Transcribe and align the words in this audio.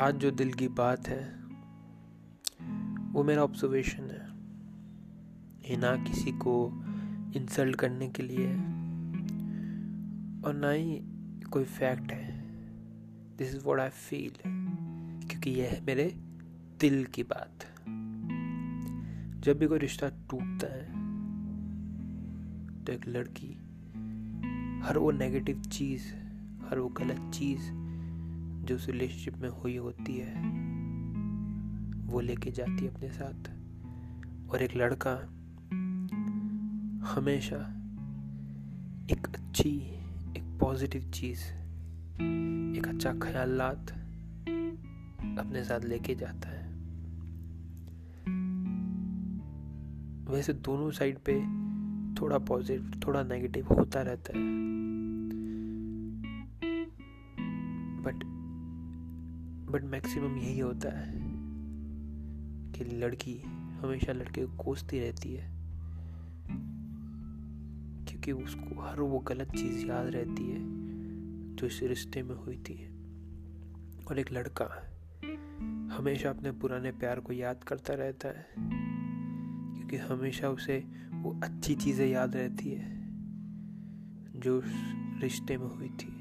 आज 0.00 0.14
जो 0.14 0.30
दिल 0.30 0.52
की 0.52 0.68
बात 0.68 1.08
है, 1.08 1.34
वो 3.12 3.24
मेरा 3.24 3.42
ऑब्जर्वेशन 3.42 4.02
है। 4.02 4.28
ये 5.70 5.76
ना 5.76 5.96
किसी 6.04 6.32
को 6.32 6.84
इंसल्ट 7.36 7.76
करने 7.76 8.08
के 8.08 8.22
लिए 8.22 8.46
है 8.46 8.56
और 10.42 10.54
ना 10.54 10.70
ही 10.70 11.00
कोई 11.50 11.64
फैक्ट 11.64 12.12
है। 12.12 12.40
This 13.36 13.54
is 13.54 13.64
what 13.64 13.80
I 13.80 13.88
feel 13.88 14.32
क्योंकि 15.28 15.50
यह 15.50 15.68
है 15.68 15.84
मेरे 15.84 16.04
दिल 16.80 17.04
की 17.04 17.22
बात। 17.22 17.64
जब 19.44 19.58
भी 19.58 19.66
कोई 19.66 19.78
रिश्ता 19.78 20.08
टूटता 20.08 20.74
है 20.76 20.86
तो 22.84 22.92
एक 22.92 23.08
लड़की, 23.08 23.52
हर 24.86 24.98
वो 24.98 25.10
नेगेटिव 25.10 25.62
चीज़, 25.62 26.14
हर 26.66 26.78
वो 26.78 26.88
गलत 26.88 27.30
चीज़ 27.34 27.79
जो 28.70 28.76
उस 28.76 28.86
रिलेशनशिप 28.86 29.36
में 29.36 29.48
हुई 29.48 29.76
होती 29.76 30.16
है, 30.16 30.34
वो 32.06 32.20
लेके 32.20 32.50
जाती 32.50 32.84
है 32.84 32.94
अपने 32.94 33.08
साथ। 33.08 33.50
और 34.50 34.62
एक 34.62 34.76
लड़का 34.76 35.14
हमेशा 37.06 37.56
एक 39.10 39.26
अच्छी, 39.26 39.76
एक 40.36 40.58
पॉजिटिव 40.60 41.10
चीज़, 41.10 41.40
एक 42.78 42.82
अच्छा 42.88 43.12
ख्यालात 43.12 43.90
अपने 45.38 45.64
साथ 45.64 45.80
लेके 45.80 46.14
जाता 46.14 46.48
है। 46.48 46.68
वैसे 50.24 50.52
दोनों 50.52 50.90
साइड 50.90 51.18
पे 51.28 51.40
थोड़ा 52.20 52.38
पॉजिटिव 52.38 53.00
थोड़ा 53.06 53.22
नेगेटिव 53.22 53.66
होता 53.66 54.02
रहता 54.02 54.38
है। 54.38 54.44
बट 58.02 58.39
बट 59.70 59.84
मैक्सिमम 59.84 60.36
यही 60.36 60.58
होता 60.58 60.88
है 60.98 61.18
कि 62.72 62.84
लड़की 62.96 63.34
हमेशा 63.82 64.12
लड़के 64.12 64.46
को 64.46 64.56
कोसती 64.56 65.00
रहती 65.00 65.34
है, 65.34 65.48
क्योंकि 68.04 68.32
उसको 68.34 68.80
हर 68.80 69.00
वो 69.00 69.18
गलत 69.18 69.50
चीज़ 69.50 69.86
याद 69.86 70.06
रहती 70.06 70.50
है 70.50 70.58
जो 71.56 71.66
इस 71.66 71.80
रिश्ते 71.82 72.22
में 72.22 72.34
हुई 72.36 72.56
थी। 72.58 72.76
और 74.06 74.18
एक 74.18 74.32
लड़का 74.32 74.68
हमेशा 75.96 76.30
अपने 76.30 76.52
पुराने 76.52 76.90
प्यार 76.92 77.20
को 77.20 77.32
याद 77.32 77.64
करता 77.64 77.94
रहता 77.94 78.28
है, 78.28 78.46
क्योंकि 79.76 79.96
हमेशा 79.96 80.48
उसे 80.48 80.78
वो 81.12 81.38
अच्छी 81.44 81.74
चीज़ें 81.74 82.06
याद 82.06 82.36
रहती 82.36 82.70
है 82.70 82.98
जो 84.36 84.60
रिश्ते 85.22 85.56
में 85.58 85.66
हुई 85.66 85.88
थी। 85.88 86.19